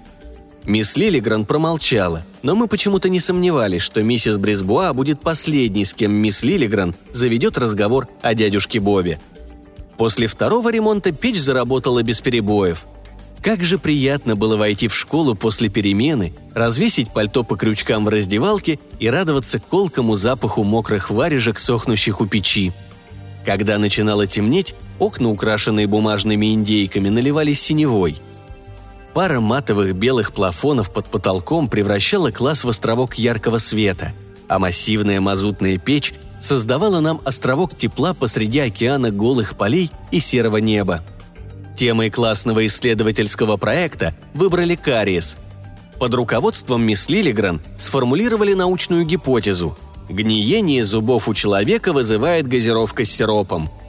Мисс 0.68 0.98
Лилигран 0.98 1.46
промолчала, 1.46 2.26
но 2.44 2.54
мы 2.54 2.68
почему-то 2.68 3.08
не 3.08 3.22
сомневались, 3.22 3.82
что 3.82 4.04
миссис 4.04 4.36
Брисбуа 4.36 4.92
будет 4.92 5.22
последней, 5.22 5.86
с 5.86 5.94
кем 5.94 6.12
мисс 6.12 6.44
Лилигран 6.44 6.94
заведет 7.14 7.58
разговор 7.58 8.10
о 8.22 8.34
дядюшке 8.34 8.82
Бобе. 8.82 9.18
После 9.98 10.28
второго 10.28 10.70
ремонта 10.70 11.14
печь 11.14 11.40
заработала 11.40 12.04
без 12.04 12.20
перебоев. 12.20 12.86
Как 13.42 13.64
же 13.64 13.78
приятно 13.78 14.36
было 14.36 14.58
войти 14.58 14.90
в 14.90 14.94
школу 14.94 15.36
после 15.36 15.70
перемены, 15.70 16.34
развесить 16.54 17.14
пальто 17.14 17.46
по 17.46 17.56
крючкам 17.56 18.04
в 18.04 18.10
раздевалке 18.10 18.78
и 19.00 19.10
радоваться 19.10 19.60
колкому 19.60 20.18
запаху 20.18 20.66
мокрых 20.66 21.10
варежек, 21.10 21.60
сохнущих 21.60 22.20
у 22.20 22.26
печи. 22.26 22.74
Когда 23.46 23.78
начинало 23.78 24.28
темнеть, 24.28 24.76
окна, 25.00 25.30
украшенные 25.30 25.88
бумажными 25.88 26.54
индейками, 26.54 27.08
наливались 27.08 27.62
синевой– 27.62 28.18
Пара 29.18 29.40
матовых 29.40 29.96
белых 29.96 30.32
плафонов 30.32 30.92
под 30.92 31.08
потолком 31.08 31.68
превращала 31.68 32.30
класс 32.30 32.64
в 32.64 32.70
островок 32.70 33.16
яркого 33.16 33.58
света, 33.58 34.14
а 34.48 34.60
массивная 34.60 35.20
мазутная 35.20 35.80
печь 35.80 36.14
создавала 36.40 37.00
нам 37.00 37.20
островок 37.26 37.76
тепла 37.76 38.14
посреди 38.14 38.60
океана 38.60 39.10
голых 39.10 39.58
полей 39.58 39.90
и 40.12 40.20
серого 40.20 40.58
неба. 40.58 41.04
Темой 41.76 42.12
классного 42.12 42.64
исследовательского 42.68 43.58
проекта 43.58 44.14
выбрали 44.36 44.76
кариес. 44.76 45.38
Под 45.98 46.14
руководством 46.14 46.84
мисс 46.84 47.10
Лилигран 47.10 47.60
сформулировали 47.76 48.54
научную 48.54 49.04
гипотезу– 49.04 49.76
гниение 50.10 50.86
зубов 50.86 51.28
у 51.28 51.34
человека 51.34 51.92
вызывает 51.92 52.48
газировка 52.48 53.04
с 53.04 53.10
сиропом– 53.10 53.68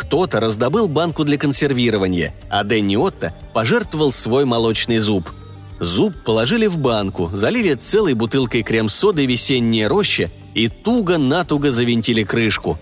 кто-то 0.00 0.40
раздобыл 0.40 0.88
банку 0.88 1.24
для 1.24 1.36
консервирования, 1.36 2.32
а 2.48 2.64
Дэнни 2.64 2.96
Отто 2.96 3.34
пожертвовал 3.52 4.12
свой 4.12 4.46
молочный 4.46 4.96
зуб. 4.96 5.30
Зуб 5.78 6.14
положили 6.24 6.66
в 6.68 6.78
банку, 6.78 7.28
залили 7.30 7.74
целой 7.74 8.14
бутылкой 8.14 8.62
крем-соды 8.62 9.26
«Весенняя 9.26 9.90
роща» 9.90 10.30
и 10.54 10.68
туго-натуго 10.68 11.70
завинтили 11.70 12.24
крышку. 12.24 12.78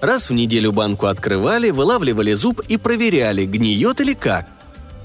Раз 0.00 0.30
в 0.30 0.32
неделю 0.32 0.72
банку 0.72 1.06
открывали, 1.06 1.68
вылавливали 1.68 2.32
зуб 2.32 2.62
и 2.66 2.78
проверяли, 2.78 3.44
гниет 3.44 4.00
или 4.00 4.14
как. 4.14 4.48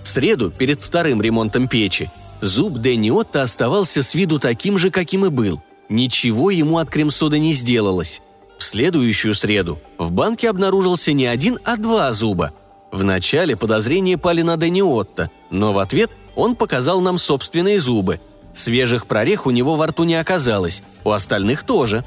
В 0.01 0.07
среду, 0.09 0.49
перед 0.49 0.81
вторым 0.81 1.21
ремонтом 1.21 1.67
печи, 1.67 2.09
зуб 2.39 2.75
Дэнни 2.75 3.09
Отто 3.09 3.41
оставался 3.41 4.01
с 4.01 4.15
виду 4.15 4.39
таким 4.39 4.77
же, 4.77 4.91
каким 4.91 5.25
и 5.25 5.29
был. 5.29 5.61
Ничего 5.89 6.51
ему 6.51 6.77
от 6.77 6.89
крем-соды 6.89 7.37
не 7.37 7.51
сделалось. 7.51 8.21
В 8.57 8.63
следующую 8.63 9.35
среду 9.35 9.79
в 9.97 10.11
банке 10.11 10.49
обнаружился 10.49 11.13
не 11.13 11.25
один, 11.25 11.59
а 11.63 11.77
два 11.77 12.11
зуба. 12.13 12.53
Вначале 12.91 13.57
подозрения 13.57 14.17
пали 14.17 14.41
на 14.41 14.55
Дэнни 14.55 14.81
Отто, 14.81 15.29
но 15.49 15.73
в 15.73 15.79
ответ 15.79 16.11
он 16.35 16.55
показал 16.55 17.01
нам 17.01 17.17
собственные 17.17 17.79
зубы. 17.79 18.19
Свежих 18.53 19.07
прорех 19.07 19.47
у 19.47 19.51
него 19.51 19.75
во 19.75 19.87
рту 19.87 20.03
не 20.03 20.15
оказалось, 20.15 20.83
у 21.03 21.11
остальных 21.11 21.63
тоже. 21.63 22.05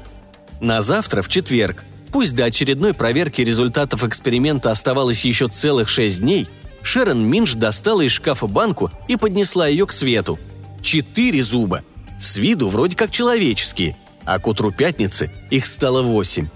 На 0.61 0.81
завтра, 0.81 1.21
в 1.21 1.27
четверг, 1.27 1.83
пусть 2.11 2.35
до 2.35 2.45
очередной 2.45 2.93
проверки 2.93 3.41
результатов 3.41 4.05
эксперимента 4.05 4.71
оставалось 4.71 5.25
еще 5.25 5.49
целых 5.49 5.89
шесть 5.89 6.21
дней, 6.21 6.47
Шерон 6.81 7.21
Минш 7.21 7.53
достала 7.55 8.01
из 8.01 8.11
шкафа 8.11 8.47
банку 8.47 8.89
и 9.09 9.17
поднесла 9.17 9.67
ее 9.67 9.85
к 9.85 9.91
свету. 9.91 10.39
Четыре 10.81 11.43
зуба. 11.43 11.83
С 12.17 12.37
виду 12.37 12.69
вроде 12.69 12.95
как 12.95 13.11
человеческие– 13.11 13.97
а 14.27 14.39
к 14.39 14.47
утру 14.47 14.71
пятницы 14.71 15.31
их 15.49 15.65
стало 15.65 16.01
восемь. 16.01 16.49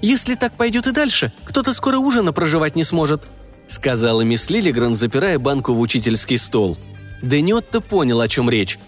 «Если 0.00 0.34
так 0.34 0.54
пойдет 0.54 0.86
и 0.86 0.92
дальше, 0.92 1.32
кто-то 1.44 1.74
скоро 1.74 1.98
ужина 1.98 2.32
проживать 2.32 2.76
не 2.76 2.84
сможет», 2.84 3.28
сказала 3.68 4.22
мисс 4.22 4.48
Лилигран, 4.48 4.96
запирая 4.96 5.38
банку 5.38 5.74
в 5.74 5.80
учительский 5.80 6.38
стол. 6.38 6.78
Денетто 7.22 7.80
понял, 7.80 8.20
о 8.20 8.28
чем 8.28 8.48
речь. 8.48 8.78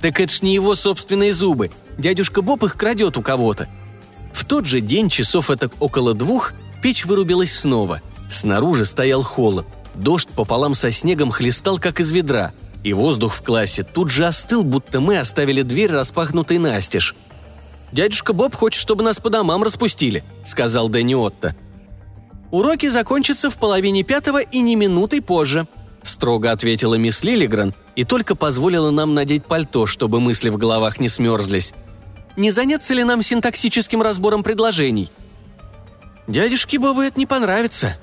«Так 0.00 0.20
это 0.20 0.32
ж 0.32 0.42
не 0.42 0.54
его 0.54 0.74
собственные 0.74 1.34
зубы. 1.34 1.70
Дядюшка 1.98 2.40
Боб 2.40 2.62
их 2.64 2.76
крадет 2.76 3.18
у 3.18 3.22
кого-то». 3.22 3.68
В 4.32 4.44
тот 4.44 4.64
же 4.64 4.80
день, 4.80 5.08
часов 5.08 5.50
это 5.50 5.70
около 5.80 6.14
двух, 6.14 6.52
печь 6.82 7.04
вырубилась 7.04 7.52
снова. 7.52 8.00
Снаружи 8.30 8.86
стоял 8.86 9.22
холод. 9.24 9.66
Дождь 9.96 10.28
пополам 10.28 10.74
со 10.74 10.92
снегом 10.92 11.32
хлестал, 11.32 11.78
как 11.78 11.98
из 11.98 12.12
ведра. 12.12 12.52
И 12.84 12.92
воздух 12.92 13.34
в 13.34 13.42
классе 13.42 13.82
тут 13.82 14.08
же 14.08 14.24
остыл, 14.24 14.62
будто 14.62 15.00
мы 15.00 15.18
оставили 15.18 15.62
дверь 15.62 15.90
распахнутой 15.90 16.58
настежь. 16.58 17.16
Дядюшка 17.92 18.32
Боб 18.32 18.54
хочет, 18.54 18.80
чтобы 18.80 19.02
нас 19.02 19.18
по 19.18 19.30
домам 19.30 19.62
распустили»,— 19.62 20.22
сказал 20.44 20.88
Дэнни 20.88 21.14
Отто. 21.14 21.56
«Уроки 22.50 22.88
закончатся 22.88 23.50
в 23.50 23.58
половине 23.58 24.02
пятого 24.02 24.40
и 24.40 24.60
не 24.60 24.76
минутой 24.76 25.20
позже»,— 25.20 25.66
строго 26.02 26.52
ответила 26.52 26.94
мисс 26.94 27.24
Лилигран 27.24 27.74
и 27.96 28.04
только 28.04 28.34
позволила 28.34 28.90
нам 28.90 29.14
надеть 29.14 29.44
пальто, 29.44 29.86
чтобы 29.86 30.20
мысли 30.20 30.48
в 30.48 30.56
головах 30.56 31.00
не 31.00 31.08
смерзлись. 31.08 31.74
«Не 32.36 32.50
заняться 32.50 32.94
ли 32.94 33.04
нам 33.04 33.22
синтаксическим 33.22 34.02
разбором 34.02 34.42
предложений?» 34.42 35.10
«Дядюшке 36.26 36.78
Бобу 36.78 37.02
это 37.02 37.18
не 37.18 37.26
понравится». 37.26 37.98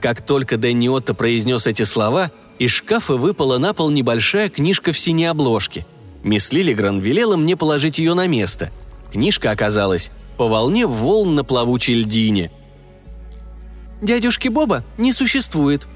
Как 0.00 0.24
только 0.24 0.58
Дэнни 0.58 0.88
Отто 0.88 1.14
произнес 1.14 1.66
эти 1.66 1.82
слова, 1.82 2.30
из 2.58 2.70
шкафа 2.70 3.14
выпала 3.14 3.56
на 3.56 3.72
пол 3.72 3.90
небольшая 3.90 4.50
книжка 4.50 4.92
в 4.92 4.98
синей 4.98 5.24
обложке. 5.24 5.86
Мисс 6.22 6.52
Лилигран 6.52 7.00
велела 7.00 7.36
мне 7.36 7.56
положить 7.56 7.98
ее 7.98 8.12
на 8.12 8.26
место— 8.26 8.70
Книжка 9.12 9.50
оказалась 9.50 10.10
«По 10.36 10.48
волне 10.48 10.86
волн 10.86 11.34
на 11.34 11.44
плавучей 11.44 12.02
льдине». 12.02 12.50
«Дядюшки 14.02 14.48
Боба 14.48 14.84
не 14.98 15.12
существует», 15.12 15.86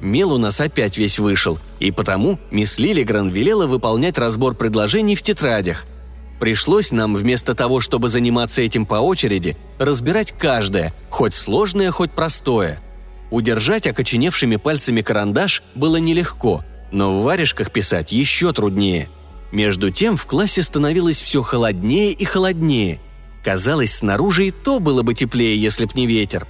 Мел 0.00 0.32
у 0.32 0.38
нас 0.38 0.60
опять 0.60 0.98
весь 0.98 1.18
вышел, 1.18 1.58
и 1.80 1.90
потому 1.90 2.38
мисс 2.50 2.78
Лилигран 2.78 3.30
велела 3.30 3.66
выполнять 3.66 4.18
разбор 4.18 4.54
предложений 4.54 5.16
в 5.16 5.22
тетрадях. 5.22 5.86
Пришлось 6.38 6.92
нам 6.92 7.16
вместо 7.16 7.54
того, 7.54 7.80
чтобы 7.80 8.10
заниматься 8.10 8.60
этим 8.60 8.84
по 8.84 8.96
очереди, 8.96 9.56
разбирать 9.78 10.32
каждое, 10.32 10.92
хоть 11.08 11.34
сложное, 11.34 11.90
хоть 11.90 12.10
простое. 12.10 12.78
Удержать 13.30 13.86
окоченевшими 13.86 14.56
пальцами 14.56 15.00
карандаш 15.00 15.62
было 15.74 15.96
нелегко, 15.96 16.62
но 16.92 17.18
в 17.18 17.24
варежках 17.24 17.70
писать 17.70 18.12
еще 18.12 18.52
труднее. 18.52 19.08
Между 19.52 19.90
тем 19.90 20.16
в 20.16 20.26
классе 20.26 20.62
становилось 20.62 21.20
все 21.20 21.42
холоднее 21.42 22.12
и 22.12 22.24
холоднее. 22.24 23.00
Казалось, 23.44 23.94
снаружи 23.94 24.48
и 24.48 24.50
то 24.50 24.80
было 24.80 25.02
бы 25.02 25.14
теплее, 25.14 25.60
если 25.60 25.84
б 25.84 25.92
не 25.94 26.06
ветер. 26.06 26.46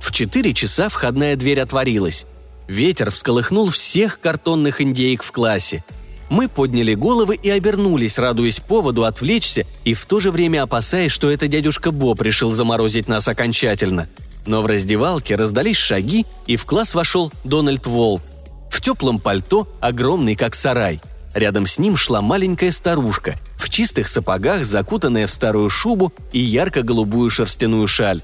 В 0.00 0.10
четыре 0.10 0.52
часа 0.52 0.88
входная 0.88 1.36
дверь 1.36 1.60
отворилась. 1.60 2.26
Ветер 2.66 3.10
всколыхнул 3.10 3.70
всех 3.70 4.20
картонных 4.20 4.80
индеек 4.80 5.22
в 5.22 5.30
классе. 5.30 5.84
Мы 6.28 6.48
подняли 6.48 6.94
головы 6.94 7.38
и 7.40 7.50
обернулись, 7.50 8.18
радуясь 8.18 8.58
поводу 8.58 9.04
отвлечься 9.04 9.64
и 9.84 9.94
в 9.94 10.04
то 10.06 10.18
же 10.18 10.30
время 10.32 10.62
опасаясь, 10.62 11.12
что 11.12 11.30
это 11.30 11.46
дядюшка 11.46 11.92
Боб 11.92 12.20
решил 12.22 12.52
заморозить 12.52 13.08
нас 13.08 13.28
окончательно. 13.28 14.08
Но 14.46 14.62
в 14.62 14.66
раздевалке 14.66 15.36
раздались 15.36 15.76
шаги, 15.76 16.26
и 16.46 16.56
в 16.56 16.66
класс 16.66 16.94
вошел 16.94 17.32
Дональд 17.44 17.86
Волт. 17.86 18.22
В 18.70 18.80
теплом 18.80 19.20
пальто, 19.20 19.68
огромный 19.80 20.34
как 20.34 20.54
сарай– 20.54 21.00
Рядом 21.34 21.66
с 21.66 21.78
ним 21.78 21.96
шла 21.96 22.22
маленькая 22.22 22.70
старушка, 22.70 23.34
в 23.56 23.68
чистых 23.68 24.08
сапогах, 24.08 24.64
закутанная 24.64 25.26
в 25.26 25.30
старую 25.30 25.68
шубу 25.68 26.12
и 26.32 26.38
ярко-голубую 26.38 27.28
шерстяную 27.28 27.86
шаль. 27.88 28.22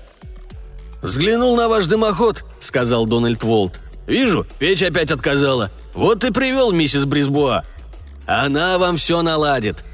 «Взглянул 1.03 1.57
на 1.57 1.69
ваш 1.69 1.87
дымоход»,— 1.87 2.45
сказал 2.61 3.07
Дональд 3.07 3.43
Волт. 3.43 3.81
«Вижу, 4.07 4.47
печь 4.59 4.83
опять 4.83 5.11
отказала. 5.11 5.71
Вот 5.93 6.25
и 6.25 6.33
привел 6.33 6.73
миссис 6.73 7.05
Брисбуа. 7.05 7.65
Она 8.27 8.79
вам 8.79 8.97
все 8.97 9.23
наладит». 9.23 9.85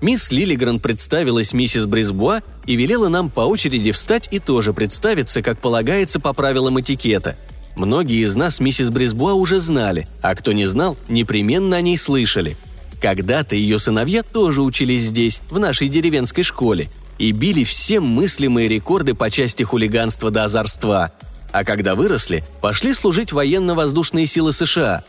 Мисс 0.00 0.32
Лилигран 0.32 0.80
представилась 0.80 1.52
миссис 1.52 1.86
Брисбуа 1.86 2.42
и 2.66 2.74
велела 2.74 3.08
нам 3.08 3.30
по 3.30 3.42
очереди 3.42 3.92
встать 3.92 4.28
и 4.30 4.38
тоже 4.38 4.72
представиться, 4.72 5.40
как 5.40 5.58
полагается 5.58 6.20
по 6.20 6.32
правилам 6.32 6.80
этикета— 6.80 7.36
Многие 7.76 8.24
из 8.24 8.34
нас 8.34 8.58
миссис 8.58 8.88
Брисбуа 8.88 9.34
уже 9.34 9.60
знали, 9.60 10.08
а 10.22 10.34
кто 10.34 10.52
не 10.52 10.64
знал, 10.64 10.96
непременно 11.08 11.76
о 11.76 11.82
ней 11.82 11.98
слышали. 11.98 12.56
Когда-то 13.02 13.54
ее 13.54 13.78
сыновья 13.78 14.22
тоже 14.22 14.62
учились 14.62 15.02
здесь, 15.02 15.42
в 15.50 15.58
нашей 15.58 15.88
деревенской 15.88 16.42
школе, 16.42 16.90
и 17.18 17.32
били 17.32 17.64
все 17.64 18.00
мыслимые 18.00 18.68
рекорды 18.68 19.12
по 19.12 19.30
части 19.30 19.62
хулиганства 19.62 20.30
до 20.30 20.44
озорства. 20.44 21.12
А 21.52 21.64
когда 21.64 21.94
выросли, 21.94 22.44
пошли 22.62 22.94
служить 22.94 23.32
военно-воздушные 23.32 24.24
силы 24.24 24.54
США. 24.54 25.04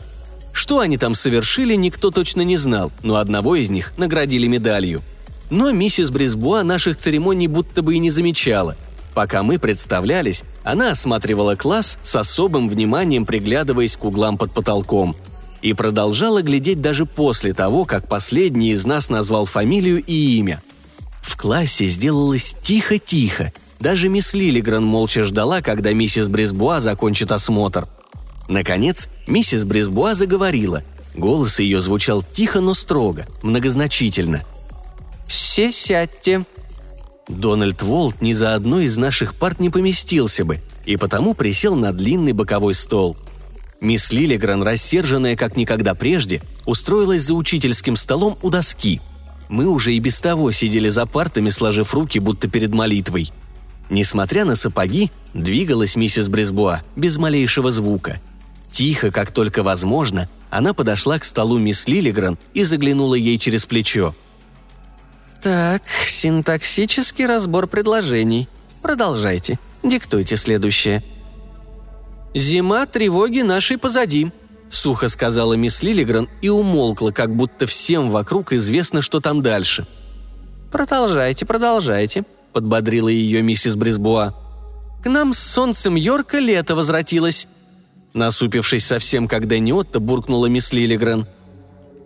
Что 0.52 0.80
они 0.80 0.98
там 0.98 1.14
совершили, 1.14 1.74
никто 1.74 2.10
точно 2.10 2.42
не 2.42 2.58
знал, 2.58 2.92
но 3.02 3.16
одного 3.16 3.56
из 3.56 3.70
них 3.70 3.94
наградили 3.96 4.46
медалью. 4.46 5.02
Но 5.48 5.72
миссис 5.72 6.10
Брисбуа 6.10 6.62
наших 6.64 6.98
церемоний 6.98 7.46
будто 7.46 7.80
бы 7.80 7.94
и 7.94 7.98
не 7.98 8.10
замечала– 8.10 8.76
Пока 9.18 9.42
мы 9.42 9.58
представлялись, 9.58 10.44
она 10.62 10.92
осматривала 10.92 11.56
класс 11.56 11.98
с 12.04 12.14
особым 12.14 12.68
вниманием, 12.68 13.26
приглядываясь 13.26 13.96
к 13.96 14.04
углам 14.04 14.38
под 14.38 14.52
потолком. 14.52 15.16
И 15.60 15.72
продолжала 15.72 16.40
глядеть 16.40 16.80
даже 16.80 17.04
после 17.04 17.52
того, 17.52 17.84
как 17.84 18.06
последний 18.06 18.70
из 18.70 18.86
нас 18.86 19.10
назвал 19.10 19.44
фамилию 19.44 20.00
и 20.04 20.12
имя. 20.38 20.62
В 21.20 21.36
классе 21.36 21.88
сделалось 21.88 22.54
тихо-тихо. 22.62 23.52
Даже 23.80 24.08
мисс 24.08 24.34
Лилигран 24.34 24.84
молча 24.84 25.24
ждала, 25.24 25.62
когда 25.62 25.92
миссис 25.92 26.28
Брисбуа 26.28 26.80
закончит 26.80 27.32
осмотр. 27.32 27.88
Наконец, 28.46 29.08
миссис 29.26 29.64
Брисбуа 29.64 30.14
заговорила, 30.14 30.84
Голос 31.16 31.58
ее 31.58 31.80
звучал 31.80 32.22
тихо, 32.22 32.60
но 32.60 32.72
строго, 32.72 33.26
многозначительно. 33.42 34.44
«Все 35.26 35.72
сядьте». 35.72 36.44
Дональд 37.28 37.82
Волт 37.82 38.22
ни 38.22 38.32
за 38.32 38.54
одной 38.54 38.86
из 38.86 38.96
наших 38.96 39.34
парт 39.34 39.60
не 39.60 39.70
поместился 39.70 40.44
бы, 40.44 40.60
и 40.86 40.96
потому 40.96 41.34
присел 41.34 41.76
на 41.76 41.92
длинный 41.92 42.32
боковой 42.32 42.74
стол. 42.74 43.16
Мисс 43.80 44.12
Лилигран, 44.12 44.62
рассерженная 44.62 45.36
как 45.36 45.56
никогда 45.56 45.94
прежде, 45.94 46.42
устроилась 46.66 47.22
за 47.22 47.34
учительским 47.34 47.96
столом 47.96 48.36
у 48.42 48.50
доски. 48.50 49.00
Мы 49.48 49.66
уже 49.66 49.94
и 49.94 50.00
без 50.00 50.20
того 50.20 50.50
сидели 50.50 50.88
за 50.88 51.06
партами, 51.06 51.48
сложив 51.48 51.94
руки, 51.94 52.18
будто 52.18 52.48
перед 52.48 52.72
молитвой. 52.74 53.30
Несмотря 53.88 54.44
на 54.44 54.56
сапоги, 54.56 55.10
двигалась 55.32 55.96
миссис 55.96 56.28
Брисбуа 56.28 56.82
без 56.96 57.16
малейшего 57.16 57.70
звука. 57.70 58.20
Тихо, 58.70 59.10
как 59.10 59.30
только 59.30 59.62
возможно, 59.62 60.28
она 60.50 60.74
подошла 60.74 61.18
к 61.18 61.24
столу 61.24 61.58
мисс 61.58 61.86
Лилигран 61.88 62.36
и 62.52 62.64
заглянула 62.64 63.14
ей 63.14 63.38
через 63.38 63.64
плечо. 63.64 64.14
«Так, 65.42 65.82
синтаксический 65.88 67.26
разбор 67.26 67.66
предложений. 67.66 68.48
Продолжайте. 68.82 69.58
Диктуйте 69.82 70.36
следующее». 70.36 71.04
«Зима 72.34 72.86
тревоги 72.86 73.40
нашей 73.40 73.78
позади»,— 73.78 74.32
сухо 74.68 75.08
сказала 75.08 75.54
мисс 75.54 75.82
Лилигран 75.82 76.28
и 76.42 76.48
умолкла, 76.48 77.10
как 77.10 77.34
будто 77.34 77.66
всем 77.66 78.10
вокруг 78.10 78.52
известно, 78.52 79.00
что 79.00 79.20
там 79.20 79.42
дальше. 79.42 79.86
«Продолжайте, 80.70 81.46
продолжайте»,— 81.46 82.24
подбодрила 82.52 83.08
ее 83.08 83.42
миссис 83.42 83.76
Брисбуа. 83.76 84.34
«К 85.02 85.08
нам 85.08 85.32
с 85.32 85.38
солнцем 85.38 85.94
Йорка 85.94 86.38
лето 86.38 86.74
возвратилось», 86.74 87.48
Насупившись 88.14 88.86
совсем 88.86 89.28
как 89.28 89.46
Дэнни 89.46 89.72
Отто, 89.72 90.00
буркнула 90.00 90.46
мисс 90.46 90.72
Лилигрен. 90.72 91.26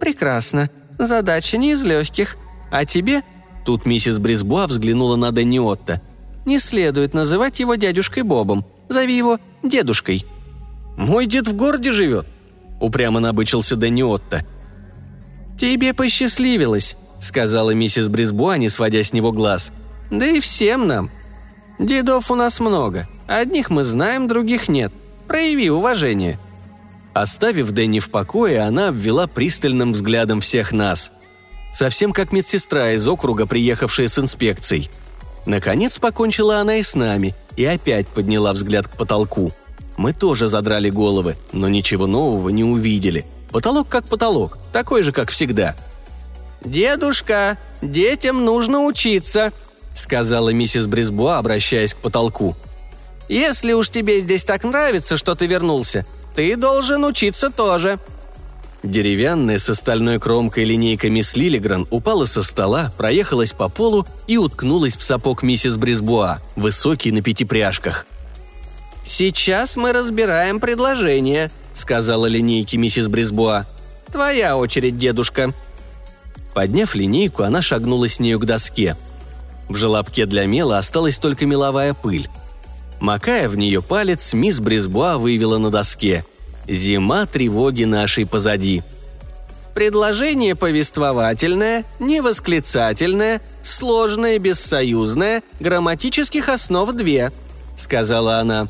«Прекрасно. 0.01 0.69
Задача 0.99 1.57
не 1.57 1.73
из 1.73 1.85
легких. 1.85 2.37
А 2.73 2.87
тебе...» 2.87 3.23
Тут 3.65 3.87
миссис 3.87 4.19
Брисбуа 4.19 4.67
взглянула 4.67 5.15
на 5.15 5.31
Дэнни 5.31 5.61
Отто. 5.61 6.01
«Не 6.47 6.59
следует 6.59 7.15
называть 7.15 7.61
его 7.61 7.77
дядюшкой 7.77 8.25
Бобом. 8.25 8.67
Зови 8.89 9.17
его 9.17 9.39
дедушкой». 9.63 10.27
«Мой 10.97 11.27
дед 11.27 11.47
в 11.47 11.55
городе 11.55 11.93
живет»,— 11.93 12.27
упрямо 12.81 13.21
набычился 13.21 13.77
Дэнни 13.77 14.03
Отто. 14.03 14.45
«Тебе 15.61 15.95
посчастливилось»,— 15.95 16.97
сказала 17.21 17.71
миссис 17.71 18.09
Брисбуа, 18.09 18.57
не 18.57 18.69
сводя 18.69 19.03
с 19.05 19.13
него 19.13 19.31
глаз. 19.31 19.71
«Да 20.11 20.27
и 20.27 20.41
всем 20.41 20.89
нам. 20.89 21.11
Дедов 21.79 22.31
у 22.31 22.35
нас 22.35 22.59
много. 22.59 23.07
Одних 23.29 23.71
мы 23.71 23.85
знаем, 23.85 24.27
других 24.27 24.69
нет. 24.69 24.93
Прояви 25.29 25.71
уважение». 25.71 26.41
Оставив 27.13 27.71
Дэнни 27.71 28.01
в 28.01 28.11
покое, 28.11 28.61
она 28.61 28.89
обвела 28.89 29.27
пристальным 29.27 29.93
взглядом 29.93 30.41
всех 30.41 30.73
нас. 30.73 31.13
Совсем 31.73 32.13
как 32.13 32.33
медсестра 32.33 32.93
из 32.93 33.07
округа, 33.09 33.47
приехавшая 33.47 34.09
с 34.09 34.19
инспекцией. 34.19 34.91
Наконец 35.47 35.99
покончила 35.99 36.59
она 36.59 36.77
и 36.77 36.83
с 36.83 36.95
нами, 36.95 37.35
и 37.57 37.65
опять 37.65 38.07
подняла 38.09 38.53
взгляд 38.53 38.87
к 38.87 38.97
потолку. 38.97 39.53
Мы 39.97 40.13
тоже 40.13 40.49
задрали 40.49 40.91
головы, 40.91 41.37
но 41.53 41.69
ничего 41.69 42.07
нового 42.07 42.49
не 42.51 42.65
увидели. 42.65 43.25
Потолок 43.51 43.89
как 43.89 44.07
потолок, 44.07 44.59
такой 44.73 45.03
же, 45.03 45.13
как 45.13 45.31
всегда. 45.31 45.77
«Дедушка, 46.65 47.59
детям 47.81 48.45
нужно 48.45 48.85
учиться»,— 48.85 49.53
сказала 49.95 50.51
миссис 50.51 50.87
Брисбуа, 50.87 51.39
обращаясь 51.39 51.95
к 51.95 51.99
потолку. 51.99 52.57
Если 53.29 53.73
уж 53.73 53.89
тебе 53.89 54.21
здесь 54.21 54.45
так 54.45 54.65
нравится, 54.65 55.17
что 55.17 55.35
ты 55.35 55.47
вернулся, 55.47 56.05
ты 56.35 56.57
должен 56.57 57.05
учиться 57.05 57.51
тоже». 57.51 57.99
Деревянная 58.83 59.59
с 59.59 59.71
остальной 59.71 60.19
кромкой 60.19 60.65
линейка 60.65 61.09
мисс 61.09 61.37
Лилигран 61.37 61.87
упала 61.91 62.25
со 62.25 62.43
стола, 62.43 62.93
проехалась 62.99 63.53
по 63.53 63.69
полу 63.69 64.07
и 64.27 64.37
уткнулась 64.37 64.97
в 64.97 65.03
сапог 65.03 65.45
миссис 65.45 65.77
Брисбуа, 65.77 66.41
высокий 66.57 67.13
на 67.13 67.23
пяти 67.23 67.45
пряжках. 67.45 68.07
«Сейчас 69.05 69.77
мы 69.77 69.93
разбираем 69.93 70.59
предложение»,— 70.59 71.53
сказала 71.75 72.27
линейке 72.27 72.77
миссис 72.77 73.07
Брисбуа. 73.07 73.67
«Твоя 74.11 74.57
очередь, 74.57 74.99
дедушка». 74.99 75.53
Подняв 76.53 76.95
линейку, 76.97 77.45
она 77.45 77.63
шагнула 77.63 78.09
с 78.09 78.19
нею 78.19 78.41
к 78.41 78.47
доске. 78.47 78.97
В 79.69 79.77
желобке 79.77 80.27
для 80.27 80.45
мела 80.45 80.79
осталась 80.79 81.19
только 81.19 81.47
меловая 81.47 81.95
пыль. 81.95 82.29
Макая 83.01 83.49
в 83.49 83.57
нее 83.57 83.81
палец, 83.81 84.33
мисс 84.33 84.61
Брисбуа 84.61 85.19
вывела 85.19 85.59
на 85.59 85.71
доске 85.71 86.25
«Зима 86.69 87.27
тревоги 87.27 87.85
нашей 87.85 88.27
позади». 88.27 88.83
Предложение 89.75 90.55
повествовательное, 90.55 91.85
невосклицательное, 91.99 93.41
сложное, 93.63 94.39
бессоюзное, 94.39 95.43
грамматических 95.61 96.51
основ 96.51 96.93
две, 96.93 97.33
сказала 97.77 98.39
она. 98.39 98.69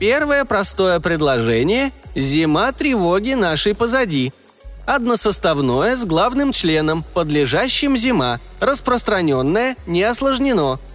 Первое 0.00 0.44
простое 0.44 0.98
предложение– 1.00 1.92
«Зима 2.16 2.72
тревоги 2.72 3.34
нашей 3.34 3.74
позади», 3.74 4.32
односоставное 4.84 5.96
с 5.96 6.04
главным 6.04 6.50
членом, 6.52 7.04
подлежащим 7.14 7.96
зима, 7.96 8.40
распространенное, 8.58 9.76
не 9.86 10.02
осложнено– 10.02 10.80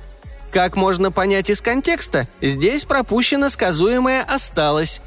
как 0.52 0.76
можно 0.76 1.12
понять 1.12 1.50
из 1.50 1.62
контекста, 1.62 2.28
здесь 2.42 2.84
пропущено 2.84 3.50
сказуемое 3.50 4.22
«осталось». 4.22 5.02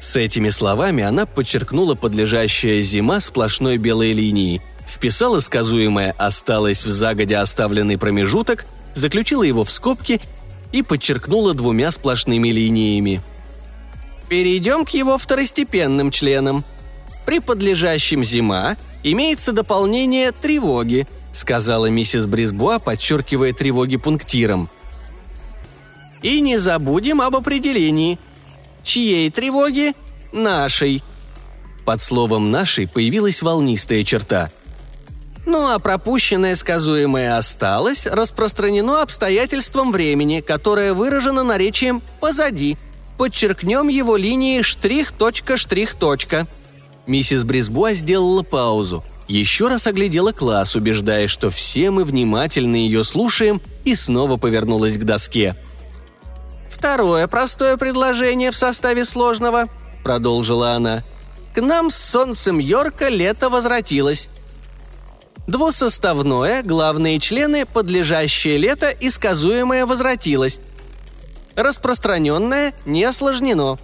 С 0.00 0.16
этими 0.16 0.48
словами 0.48 1.04
она 1.04 1.26
подчеркнула 1.26 1.94
подлежащая 1.94 2.80
зима 2.80 3.20
сплошной 3.20 3.76
белой 3.76 4.14
линией, 4.14 4.62
вписала 4.88 5.40
сказуемое 5.40 6.12
«осталось» 6.16 6.84
в 6.84 6.88
загодя 6.88 7.42
оставленный 7.42 7.98
промежуток, 7.98 8.64
заключила 8.94 9.42
его 9.42 9.62
в 9.62 9.70
скобки 9.70 10.20
и 10.72 10.82
подчеркнула 10.82 11.52
двумя 11.52 11.90
сплошными 11.90 12.48
линиями. 12.48 13.20
Перейдем 14.30 14.86
к 14.86 14.90
его 14.90 15.18
второстепенным 15.18 16.10
членам. 16.10 16.64
При 17.26 17.40
подлежащем 17.40 18.24
«зима» 18.24 18.76
имеется 19.02 19.52
дополнение 19.52 20.32
«тревоги»,— 20.32 21.06
сказала 21.34 21.86
миссис 21.86 22.26
Брисбуа, 22.26 22.78
подчеркивая 22.78 23.52
тревоги 23.52 23.96
пунктиром. 23.96 24.70
«И 26.22 26.40
не 26.40 26.56
забудем 26.56 27.20
об 27.20 27.36
определении. 27.36 28.18
Чьей 28.90 29.30
тревоги? 29.30 29.94
Нашей». 30.32 31.04
Под 31.84 32.02
словом 32.02 32.50
«нашей» 32.50 32.88
появилась 32.88 33.40
волнистая 33.40 34.02
черта. 34.02 34.50
Ну 35.46 35.72
а 35.72 35.78
пропущенное 35.78 36.56
сказуемое 36.56 37.38
осталось, 37.38 38.08
распространено 38.08 39.00
обстоятельством 39.00 39.92
времени, 39.92 40.40
которое 40.40 40.92
выражено 40.92 41.44
наречием 41.44 42.02
«позади». 42.18 42.78
Подчеркнем 43.16 43.86
его 43.86 44.16
линией 44.16 44.64
штрих-точка-штрих-точка. 44.64 46.48
Миссис 47.06 47.44
Брисбуа 47.44 47.94
сделала 47.94 48.42
паузу– 48.42 49.04
еще 49.30 49.68
раз 49.68 49.86
оглядела 49.86 50.32
класс, 50.32 50.74
убеждаясь, 50.74 51.30
что 51.30 51.50
все 51.50 51.92
мы 51.92 52.02
внимательно 52.02 52.74
ее 52.74 53.04
слушаем, 53.04 53.62
и 53.84 53.94
снова 53.94 54.38
повернулась 54.38 54.98
к 54.98 55.04
доске. 55.04 55.54
«Второе 56.80 57.28
простое 57.28 57.76
предложение 57.76 58.50
в 58.50 58.56
составе 58.56 59.04
сложного»,— 59.04 59.68
продолжила 60.02 60.72
она. 60.72 61.04
«К 61.54 61.60
нам 61.60 61.90
с 61.90 61.96
солнцем 61.96 62.58
Йорка 62.58 63.10
лето 63.10 63.50
возвратилось. 63.50 64.30
Двусоставное, 65.46 66.62
главные 66.62 67.20
члены, 67.20 67.66
подлежащее 67.66 68.56
лето 68.56 68.88
и 68.88 69.10
сказуемое 69.10 69.84
возвратилось. 69.84 70.58
Распространенное 71.54 72.72
не 72.86 73.04
осложнено. 73.04 73.78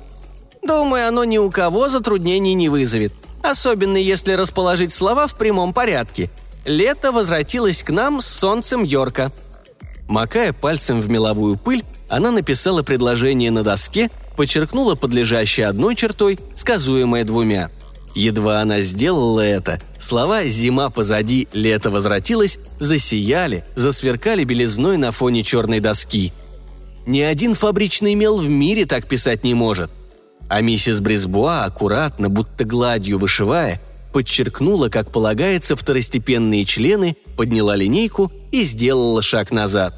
Думаю, 0.63 1.07
оно 1.07 1.25
ни 1.25 1.37
у 1.37 1.51
кого 1.51 1.91
затруднений 1.91 2.55
не 2.55 2.71
вызовет 2.71 3.13
особенно 3.43 3.97
если 3.97 4.33
расположить 4.33 4.93
слова 4.93 5.27
в 5.27 5.37
прямом 5.37 5.73
порядке. 5.73 6.31
Лето 6.65 7.13
возвратилось 7.13 7.83
к 7.83 7.91
нам 7.91 8.21
с 8.21 8.27
солнцем 8.27 8.83
Йорка. 8.83 9.31
Макая 10.09 10.53
пальцем 10.53 11.01
в 11.01 11.09
меловую 11.09 11.57
пыль, 11.57 11.85
она 12.09 12.31
написала 12.31 12.83
предложение 12.83 13.51
на 13.51 13.63
доске, 13.63 14.11
подчеркнула 14.37 14.95
подлежащее 14.95 15.67
одной 15.67 15.95
чертой, 15.95 16.39
сказуемое 16.55 17.25
двумя. 17.25 17.71
Едва 18.15 18.61
она 18.61 18.81
сделала 18.81 19.41
это, 19.41 19.81
слова 19.99 20.45
«зима 20.47 20.89
позади, 20.91 21.49
лето 21.53 21.91
возвратилось» 21.91 22.59
засияли, 22.79 23.65
засверкали 23.75 24.45
белизной 24.45 24.97
на 24.97 25.13
фоне 25.13 25.43
черной 25.43 25.81
доски. 25.81 26.33
Ни 27.07 27.21
один 27.21 27.55
фабричный 27.55 28.15
мел 28.15 28.39
в 28.39 28.49
мире 28.49 28.87
так 28.87 29.07
писать 29.07 29.45
не 29.45 29.55
может– 29.55 29.91
а 30.49 30.61
миссис 30.61 31.01
Брисбуа, 31.01 31.65
аккуратно, 31.65 32.29
будто 32.29 32.65
гладью 32.65 33.19
вышивая, 33.19 33.81
подчеркнула, 34.13 34.89
как 34.89 35.11
полагается, 35.11 35.77
второстепенные 35.77 36.65
члены, 36.65 37.17
подняла 37.37 37.75
линейку 37.75 38.33
и 38.53 38.63
сделала 38.63 39.23
шаг 39.23 39.51
назад. 39.51 39.95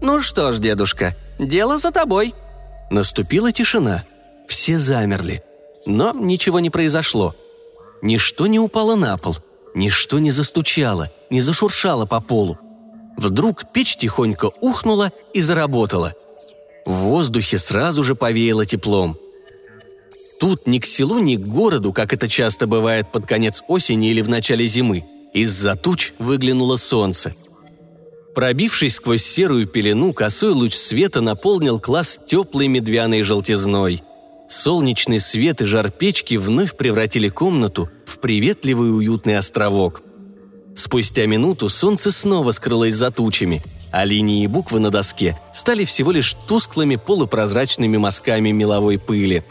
«Ну 0.00 0.22
что 0.22 0.52
ж, 0.52 0.58
дедушка, 0.58 1.16
дело 1.38 1.78
за 1.78 1.90
тобой». 1.90 2.34
Наступила 2.90 3.52
тишина. 3.52 4.04
Все 4.46 4.78
замерли. 4.78 5.42
Но 5.86 6.12
ничего 6.12 6.60
не 6.60 6.70
произошло. 6.70 7.34
Ничто 8.02 8.46
не 8.46 8.58
упало 8.58 8.96
на 8.96 9.16
пол, 9.16 9.36
ничто 9.74 10.18
не 10.18 10.30
застучало, 10.30 11.10
не 11.30 11.40
зашуршало 11.40 12.06
по 12.06 12.20
полу. 12.20 12.58
Вдруг 13.16 13.72
печь 13.72 13.96
тихонько 13.96 14.50
ухнула 14.60 15.12
и 15.32 15.40
заработала. 15.40 16.14
В 16.84 16.92
воздухе 16.92 17.58
сразу 17.58 18.04
же 18.04 18.14
повеяло 18.14 18.66
теплом. 18.66 19.16
Тут 20.38 20.66
ни 20.66 20.78
к 20.78 20.86
селу, 20.86 21.18
ни 21.20 21.36
к 21.36 21.46
городу, 21.46 21.92
как 21.92 22.12
это 22.12 22.28
часто 22.28 22.66
бывает 22.66 23.10
под 23.10 23.26
конец 23.26 23.62
осени 23.68 24.10
или 24.10 24.20
в 24.20 24.28
начале 24.28 24.66
зимы, 24.66 25.04
из-за 25.32 25.74
туч 25.76 26.12
выглянуло 26.18 26.76
солнце. 26.76 27.34
Пробившись 28.34 28.96
сквозь 28.96 29.24
серую 29.24 29.66
пелену, 29.66 30.12
косой 30.12 30.50
луч 30.50 30.74
света 30.74 31.20
наполнил 31.20 31.78
класс 31.78 32.20
теплой 32.26 32.66
медвяной 32.66 33.22
желтизной. 33.22 34.02
Солнечный 34.48 35.20
свет 35.20 35.62
и 35.62 35.66
жар 35.66 35.90
печки 35.90 36.34
вновь 36.34 36.76
превратили 36.76 37.28
комнату 37.28 37.88
в 38.04 38.18
приветливый 38.18 38.94
уютный 38.94 39.38
островок. 39.38 40.02
Спустя 40.74 41.26
минуту 41.26 41.68
солнце 41.68 42.10
снова 42.10 42.50
скрылось 42.50 42.96
за 42.96 43.12
тучами, 43.12 43.62
а 43.92 44.04
линии 44.04 44.42
и 44.42 44.48
буквы 44.48 44.80
на 44.80 44.90
доске 44.90 45.38
стали 45.54 45.84
всего 45.84 46.10
лишь 46.10 46.34
тусклыми 46.48 46.96
полупрозрачными 46.96 47.96
мазками 47.96 48.50
меловой 48.50 48.98
пыли. 48.98 49.44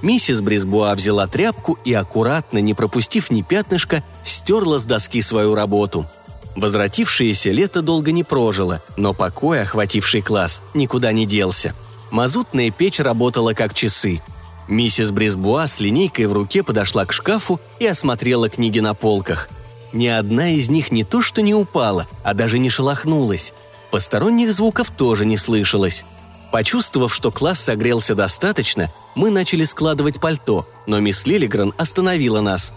Миссис 0.00 0.40
Брисбуа 0.40 0.94
взяла 0.94 1.26
тряпку 1.26 1.78
и 1.84 1.92
аккуратно, 1.92 2.58
не 2.58 2.72
пропустив 2.72 3.30
ни 3.30 3.42
пятнышка, 3.42 4.02
стерла 4.22 4.78
с 4.78 4.86
доски 4.86 5.20
свою 5.20 5.54
работу– 5.54 6.06
Возвратившееся 6.58 7.52
лето 7.52 7.82
долго 7.82 8.10
не 8.10 8.24
прожило, 8.24 8.82
но 8.96 9.14
покой, 9.14 9.62
охвативший 9.62 10.22
класс, 10.22 10.60
никуда 10.74 11.12
не 11.12 11.24
делся. 11.24 11.72
Мазутная 12.10 12.72
печь 12.72 12.98
работала 12.98 13.52
как 13.52 13.74
часы. 13.74 14.20
Миссис 14.66 15.12
Брисбуа 15.12 15.68
с 15.68 15.78
линейкой 15.78 16.26
в 16.26 16.32
руке 16.32 16.64
подошла 16.64 17.04
к 17.04 17.12
шкафу 17.12 17.60
и 17.78 17.86
осмотрела 17.86 18.48
книги 18.48 18.80
на 18.80 18.94
полках. 18.94 19.48
Ни 19.92 20.08
одна 20.08 20.50
из 20.50 20.68
них 20.68 20.90
не 20.90 21.04
то 21.04 21.22
что 21.22 21.42
не 21.42 21.54
упала, 21.54 22.08
а 22.24 22.34
даже 22.34 22.58
не 22.58 22.70
шелохнулась. 22.70 23.52
Посторонних 23.92 24.52
звуков 24.52 24.90
тоже 24.90 25.26
не 25.26 25.36
слышалось. 25.36 26.04
Почувствовав, 26.50 27.14
что 27.14 27.30
класс 27.30 27.60
согрелся 27.60 28.16
достаточно, 28.16 28.92
мы 29.14 29.30
начали 29.30 29.62
складывать 29.62 30.20
пальто, 30.20 30.66
но 30.88 30.98
мисс 30.98 31.24
Лилигран 31.24 31.72
остановила 31.78 32.40
нас. 32.40 32.72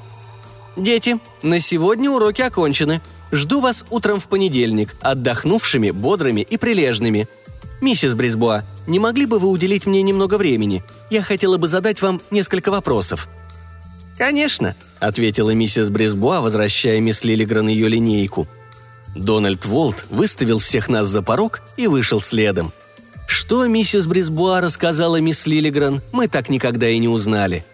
«Дети, 0.75 1.19
на 1.41 1.59
сегодня 1.59 2.11
уроки 2.11 2.43
окончены. 2.43 3.01
Жду 3.31 3.61
вас 3.61 3.85
утром 3.89 4.19
в 4.19 4.27
понедельник, 4.27 4.95
отдохнувшими, 4.99 5.91
бодрыми 5.91 6.41
и 6.41 6.57
прилежными. 6.57 7.27
Миссис 7.79 8.13
Брисбуа, 8.13 8.63
не 8.87 8.99
могли 8.99 9.25
бы 9.25 9.39
вы 9.39 9.47
уделить 9.47 9.85
мне 9.85 10.01
немного 10.01 10.37
времени? 10.37 10.83
Я 11.09 11.21
хотела 11.21 11.57
бы 11.57 11.67
задать 11.67 12.01
вам 12.01 12.21
несколько 12.29 12.71
вопросов». 12.71 13.29
«Конечно»,— 14.17 14.75
ответила 14.99 15.51
миссис 15.51 15.89
Брисбуа, 15.89 16.41
возвращая 16.41 16.99
мисс 16.99 17.23
Лилигран 17.23 17.67
ее 17.69 17.87
линейку. 17.87 18.47
Дональд 19.15 19.65
Волт 19.65 20.05
выставил 20.09 20.59
всех 20.59 20.89
нас 20.89 21.07
за 21.07 21.23
порог 21.23 21.61
и 21.75 21.87
вышел 21.87 22.21
следом. 22.21 22.71
Что 23.27 23.65
миссис 23.65 24.05
Брисбуа 24.05 24.61
рассказала 24.61 25.19
мисс 25.19 25.47
Лилигран, 25.47 26.01
мы 26.11 26.27
так 26.27 26.49
никогда 26.49 26.87
и 26.89 26.99
не 26.99 27.07
узнали— 27.07 27.65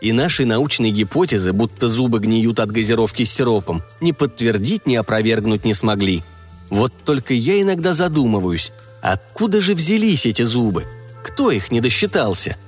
и 0.00 0.12
нашей 0.12 0.46
научной 0.46 0.90
гипотезы, 0.90 1.52
будто 1.52 1.88
зубы 1.88 2.20
гниют 2.20 2.60
от 2.60 2.70
газировки 2.70 3.24
с 3.24 3.32
сиропом, 3.32 3.82
ни 4.00 4.12
подтвердить, 4.12 4.86
ни 4.86 4.94
опровергнуть 4.94 5.64
не 5.64 5.74
смогли. 5.74 6.22
Вот 6.70 6.92
только 7.04 7.34
я 7.34 7.60
иногда 7.60 7.92
задумываюсь, 7.92 8.72
откуда 9.00 9.60
же 9.60 9.74
взялись 9.74 10.26
эти 10.26 10.42
зубы? 10.42 10.84
Кто 11.22 11.50
их 11.50 11.70
не 11.70 11.80
досчитался?»– 11.80 12.56